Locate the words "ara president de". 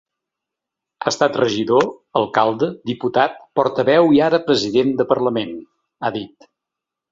4.31-5.09